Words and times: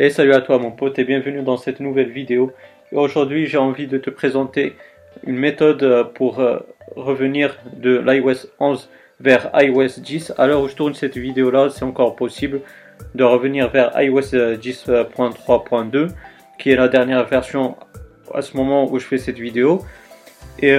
Et 0.00 0.10
salut 0.10 0.32
à 0.32 0.40
toi 0.40 0.60
mon 0.60 0.70
pote 0.70 0.96
et 1.00 1.04
bienvenue 1.04 1.42
dans 1.42 1.56
cette 1.56 1.80
nouvelle 1.80 2.12
vidéo. 2.12 2.52
Aujourd'hui 2.92 3.48
j'ai 3.48 3.58
envie 3.58 3.88
de 3.88 3.98
te 3.98 4.10
présenter 4.10 4.76
une 5.26 5.36
méthode 5.36 5.82
euh, 5.82 6.04
pour 6.04 6.38
euh, 6.38 6.60
revenir 6.94 7.58
de 7.72 7.98
l'iOS 7.98 8.46
11 8.60 8.88
vers 9.18 9.50
iOS 9.54 9.98
10. 9.98 10.34
À 10.38 10.46
l'heure 10.46 10.62
où 10.62 10.68
je 10.68 10.76
tourne 10.76 10.94
cette 10.94 11.16
vidéo 11.16 11.50
là 11.50 11.68
c'est 11.68 11.84
encore 11.84 12.14
possible 12.14 12.60
de 13.16 13.24
revenir 13.24 13.70
vers 13.70 13.90
iOS 14.00 14.20
10.3.2 14.20 15.96
euh, 15.96 16.08
qui 16.60 16.70
est 16.70 16.76
la 16.76 16.86
dernière 16.86 17.26
version 17.26 17.74
à 18.32 18.40
ce 18.40 18.56
moment 18.56 18.88
où 18.88 19.00
je 19.00 19.04
fais 19.04 19.18
cette 19.18 19.40
vidéo. 19.40 19.82
Et 20.60 20.78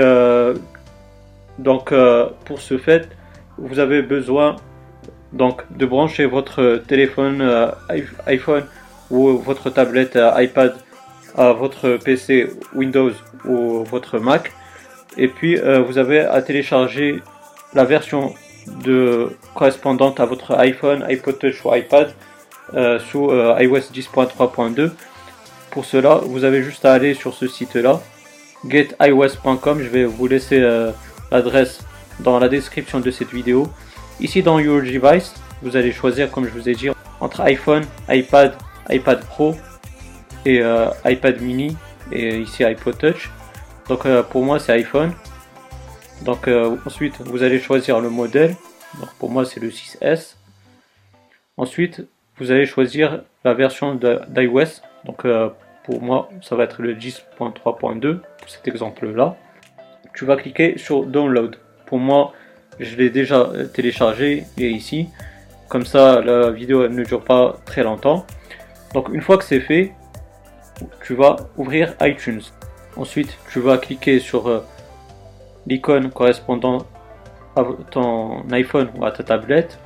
donc 1.58 1.94
pour 2.46 2.62
ce 2.62 2.78
fait 2.78 3.10
vous 3.58 3.80
avez 3.80 4.02
besoin 4.02 4.56
donc 5.34 5.64
de 5.78 5.86
brancher 5.86 6.26
votre 6.26 6.82
téléphone 6.88 7.44
iPhone 8.26 8.64
ou 9.10 9.38
votre 9.38 9.70
tablette 9.70 10.16
euh, 10.16 10.32
iPad 10.42 10.76
à 11.36 11.54
votre 11.54 11.98
PC 11.98 12.50
Windows 12.74 13.12
ou 13.46 13.84
votre 13.84 14.20
Mac. 14.20 14.52
Et 15.18 15.28
puis 15.28 15.58
euh, 15.58 15.82
vous 15.82 15.98
avez 15.98 16.20
à 16.20 16.42
télécharger 16.42 17.22
la 17.74 17.86
version 17.86 18.34
correspondante 19.56 20.20
à 20.20 20.26
votre 20.26 20.56
iPhone, 20.56 21.04
iPod 21.04 21.40
Touch 21.40 21.66
ou 21.66 21.74
iPad 21.74 22.14
sous 23.00 23.32
iOS 23.32 23.90
10.3.2 23.92 24.92
pour 25.72 25.86
cela 25.86 26.22
vous 26.24 26.44
avez 26.44 26.62
juste 26.62 26.86
à 26.86 26.94
aller 26.94 27.16
sur 27.16 27.34
ce 27.34 27.48
site 27.48 27.76
là 27.76 28.00
getios.com 28.70 29.82
je 29.82 29.88
vais 29.88 30.06
vous 30.06 30.28
laisser 30.28 30.60
l'adresse 31.32 31.80
dans 32.20 32.40
la 32.40 32.50
description 32.50 33.00
de 33.00 33.12
cette 33.12 33.32
vidéo. 33.32 33.68
Ici 34.20 34.44
dans 34.44 34.60
Your 34.60 34.82
Device, 34.82 35.34
vous 35.62 35.76
allez 35.76 35.92
choisir, 35.92 36.30
comme 36.32 36.46
je 36.46 36.52
vous 36.52 36.70
ai 36.70 36.76
dit, 36.76 36.90
entre 37.20 37.42
iPhone, 37.42 37.84
iPad, 38.10 38.54
iPad 38.90 39.24
Pro 39.26 39.56
et 40.46 40.62
euh, 40.62 40.88
iPad 41.06 41.42
mini 41.42 41.76
et 42.12 42.40
ici 42.40 42.64
iPod 42.64 42.98
Touch. 42.98 43.30
Donc 43.88 44.06
euh, 44.06 44.24
pour 44.24 44.44
moi 44.44 44.60
c'est 44.60 44.72
iPhone. 44.74 45.14
Euh, 46.48 46.76
ensuite 46.86 47.22
vous 47.22 47.44
allez 47.44 47.60
choisir 47.60 48.00
le 48.02 48.10
modèle. 48.10 48.56
Donc 49.00 49.10
pour 49.20 49.30
moi 49.30 49.46
c'est 49.46 49.60
le 49.60 49.70
6S. 49.70 50.36
Ensuite 51.58 52.04
vous 52.38 52.52
allez 52.52 52.66
choisir 52.66 53.22
la 53.44 53.54
version 53.54 53.96
d'iOS. 53.96 54.82
Donc 55.06 55.26
pour 55.84 56.02
moi 56.02 56.30
ça 56.42 56.56
va 56.56 56.64
être 56.64 56.82
le 56.82 56.96
10.3.2 56.96 58.20
pour 58.20 58.50
cet 58.50 58.68
exemple 58.68 59.08
là. 59.12 59.36
Tu 60.16 60.26
vas 60.26 60.36
cliquer 60.36 60.78
sur 60.78 61.06
Download. 61.06 61.56
Pour 61.86 62.00
moi 62.00 62.34
je 62.80 62.96
l'ai 62.96 63.10
déjà 63.10 63.50
téléchargé 63.74 64.46
et 64.58 64.70
ici 64.70 65.10
comme 65.68 65.86
ça 65.86 66.22
la 66.22 66.50
vidéo 66.50 66.88
ne 66.88 67.04
dure 67.04 67.24
pas 67.24 67.58
très 67.66 67.84
longtemps 67.84 68.26
donc 68.94 69.10
une 69.10 69.22
fois 69.22 69.38
que 69.38 69.44
c'est 69.44 69.60
fait 69.60 69.94
tu 71.04 71.14
vas 71.14 71.36
ouvrir 71.58 71.96
iTunes. 72.02 72.42
Ensuite 72.96 73.38
tu 73.52 73.60
vas 73.60 73.78
cliquer 73.78 74.20
sur 74.20 74.48
euh, 74.48 74.66
l'icône 75.68 76.10
correspondant 76.12 76.86
à 77.56 77.64
ton 77.92 78.50
iPhone 78.52 78.90
ou 78.96 79.06
à 79.06 79.12
ta 79.12 79.24
tablette 79.24 79.80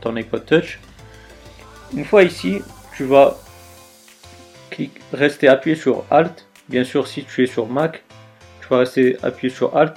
ton 0.00 0.14
iPod 0.16 0.44
Touch. 0.44 0.80
Une 1.94 2.04
fois 2.04 2.22
ici 2.22 2.62
tu 2.96 3.04
vas 3.04 3.36
rester 5.12 5.48
appuyé 5.48 5.76
sur 5.76 6.04
Alt. 6.10 6.46
Bien 6.68 6.84
sûr 6.84 7.06
si 7.06 7.24
tu 7.24 7.42
es 7.42 7.46
sur 7.46 7.66
Mac 7.66 8.02
tu 8.60 8.68
vas 8.68 8.78
rester 8.78 9.16
appuyé 9.22 9.52
sur 9.52 9.76
Alt 9.76 9.96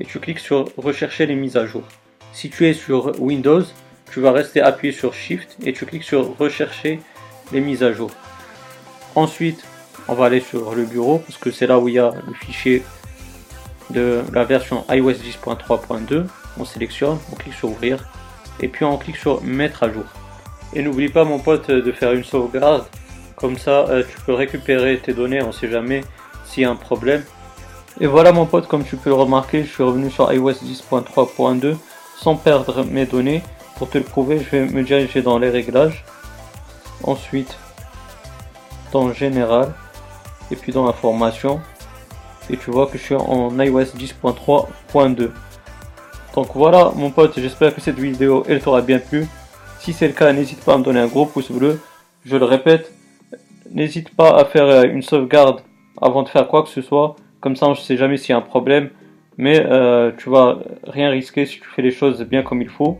et 0.00 0.04
tu 0.04 0.18
cliques 0.18 0.40
sur 0.40 0.68
rechercher 0.76 1.26
les 1.26 1.36
mises 1.36 1.56
à 1.56 1.66
jour. 1.66 1.84
Si 2.32 2.50
tu 2.50 2.66
es 2.66 2.74
sur 2.74 3.18
Windows, 3.20 3.62
tu 4.10 4.20
vas 4.20 4.32
rester 4.32 4.60
appuyé 4.60 4.92
sur 4.92 5.14
Shift 5.14 5.56
et 5.64 5.72
tu 5.72 5.86
cliques 5.86 6.04
sur 6.04 6.36
rechercher 6.36 7.00
les 7.52 7.60
mises 7.60 7.82
à 7.82 7.92
jour. 7.92 8.10
Ensuite, 9.14 9.64
on 10.08 10.14
va 10.14 10.26
aller 10.26 10.40
sur 10.40 10.74
le 10.74 10.84
bureau 10.84 11.18
parce 11.18 11.38
que 11.38 11.50
c'est 11.50 11.66
là 11.66 11.78
où 11.78 11.88
il 11.88 11.94
y 11.94 11.98
a 11.98 12.12
le 12.26 12.34
fichier 12.34 12.82
de 13.90 14.22
la 14.32 14.44
version 14.44 14.84
iOS 14.90 15.12
10.3.2. 15.12 16.26
On 16.58 16.64
sélectionne, 16.64 17.18
on 17.32 17.36
clique 17.36 17.54
sur 17.54 17.68
ouvrir 17.68 18.04
et 18.60 18.68
puis 18.68 18.84
on 18.84 18.96
clique 18.96 19.16
sur 19.16 19.42
mettre 19.42 19.82
à 19.82 19.92
jour. 19.92 20.04
Et 20.74 20.82
n'oublie 20.82 21.08
pas 21.08 21.24
mon 21.24 21.38
pote 21.38 21.70
de 21.70 21.92
faire 21.92 22.12
une 22.12 22.24
sauvegarde, 22.24 22.84
comme 23.36 23.56
ça 23.56 23.86
euh, 23.88 24.02
tu 24.02 24.20
peux 24.22 24.34
récupérer 24.34 24.98
tes 24.98 25.12
données, 25.12 25.42
on 25.42 25.52
sait 25.52 25.70
jamais 25.70 26.02
s'il 26.44 26.64
y 26.64 26.66
a 26.66 26.70
un 26.70 26.76
problème 26.76 27.22
et 27.98 28.06
voilà 28.06 28.32
mon 28.32 28.44
pote, 28.44 28.66
comme 28.66 28.84
tu 28.84 28.96
peux 28.96 29.08
le 29.08 29.14
remarquer, 29.14 29.64
je 29.64 29.72
suis 29.72 29.82
revenu 29.82 30.10
sur 30.10 30.30
iOS 30.30 30.52
10.3.2 30.52 31.76
sans 32.18 32.36
perdre 32.36 32.84
mes 32.84 33.06
données. 33.06 33.42
Pour 33.78 33.88
te 33.88 33.96
le 33.96 34.04
prouver, 34.04 34.38
je 34.38 34.50
vais 34.50 34.66
me 34.66 34.82
diriger 34.82 35.22
dans 35.22 35.38
les 35.38 35.48
réglages. 35.48 36.04
Ensuite, 37.02 37.56
dans 38.92 39.12
Général. 39.12 39.72
Et 40.50 40.56
puis 40.56 40.72
dans 40.72 40.86
Information. 40.86 41.60
Et 42.50 42.56
tu 42.56 42.70
vois 42.70 42.86
que 42.86 42.98
je 42.98 43.02
suis 43.02 43.14
en 43.14 43.58
iOS 43.58 43.96
10.3.2. 43.96 45.30
Donc 46.34 46.48
voilà 46.54 46.92
mon 46.94 47.10
pote, 47.10 47.38
j'espère 47.40 47.74
que 47.74 47.80
cette 47.80 47.98
vidéo 47.98 48.44
elle 48.48 48.60
t'aura 48.60 48.82
bien 48.82 48.98
plu. 48.98 49.26
Si 49.80 49.92
c'est 49.92 50.06
le 50.06 50.12
cas, 50.12 50.32
n'hésite 50.32 50.62
pas 50.64 50.74
à 50.74 50.78
me 50.78 50.84
donner 50.84 51.00
un 51.00 51.06
gros 51.06 51.26
pouce 51.26 51.50
bleu. 51.50 51.80
Je 52.24 52.36
le 52.36 52.44
répète, 52.44 52.92
n'hésite 53.72 54.14
pas 54.14 54.36
à 54.36 54.44
faire 54.44 54.84
une 54.84 55.02
sauvegarde 55.02 55.62
avant 56.00 56.22
de 56.22 56.28
faire 56.28 56.46
quoi 56.46 56.62
que 56.62 56.68
ce 56.68 56.82
soit. 56.82 57.16
Comme 57.40 57.56
ça, 57.56 57.66
on 57.66 57.70
ne 57.70 57.74
sait 57.74 57.96
jamais 57.96 58.16
s'il 58.16 58.30
y 58.30 58.32
a 58.32 58.36
un 58.38 58.42
problème. 58.42 58.90
Mais 59.38 59.64
euh, 59.64 60.12
tu 60.16 60.30
vas 60.30 60.58
rien 60.84 61.10
risquer 61.10 61.46
si 61.46 61.60
tu 61.60 61.68
fais 61.74 61.82
les 61.82 61.90
choses 61.90 62.22
bien 62.22 62.42
comme 62.42 62.62
il 62.62 62.68
faut. 62.68 62.96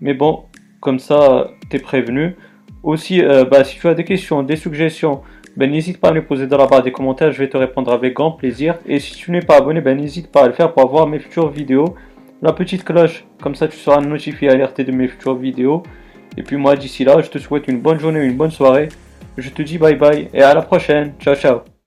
Mais 0.00 0.14
bon, 0.14 0.44
comme 0.80 0.98
ça, 0.98 1.50
tu 1.70 1.76
es 1.76 1.80
prévenu. 1.80 2.36
Aussi, 2.82 3.22
euh, 3.22 3.44
bah, 3.44 3.64
si 3.64 3.78
tu 3.78 3.88
as 3.88 3.94
des 3.94 4.04
questions, 4.04 4.42
des 4.42 4.56
suggestions, 4.56 5.22
ben, 5.56 5.70
n'hésite 5.70 5.98
pas 6.00 6.08
à 6.08 6.12
les 6.12 6.22
poser 6.22 6.46
dans 6.46 6.58
la 6.58 6.66
barre 6.66 6.82
des 6.82 6.92
commentaires. 6.92 7.32
Je 7.32 7.38
vais 7.38 7.48
te 7.48 7.56
répondre 7.56 7.92
avec 7.92 8.14
grand 8.14 8.32
plaisir. 8.32 8.76
Et 8.86 9.00
si 9.00 9.14
tu 9.14 9.30
n'es 9.30 9.40
pas 9.40 9.56
abonné, 9.56 9.80
ben, 9.80 9.98
n'hésite 9.98 10.30
pas 10.30 10.44
à 10.44 10.46
le 10.46 10.52
faire 10.52 10.72
pour 10.72 10.82
avoir 10.82 11.06
mes 11.06 11.18
futures 11.18 11.50
vidéos. 11.50 11.94
La 12.40 12.52
petite 12.52 12.84
cloche, 12.84 13.24
comme 13.42 13.56
ça 13.56 13.66
tu 13.66 13.76
seras 13.76 14.00
notifié, 14.00 14.48
alerté 14.48 14.84
de 14.84 14.92
mes 14.92 15.08
futures 15.08 15.34
vidéos. 15.34 15.82
Et 16.36 16.42
puis 16.42 16.56
moi, 16.56 16.76
d'ici 16.76 17.04
là, 17.04 17.20
je 17.20 17.30
te 17.30 17.38
souhaite 17.38 17.66
une 17.66 17.80
bonne 17.80 17.98
journée, 17.98 18.24
une 18.24 18.36
bonne 18.36 18.52
soirée. 18.52 18.88
Je 19.36 19.50
te 19.50 19.62
dis 19.62 19.78
bye 19.78 19.96
bye 19.96 20.28
et 20.32 20.42
à 20.42 20.54
la 20.54 20.62
prochaine. 20.62 21.14
Ciao, 21.18 21.34
ciao. 21.34 21.77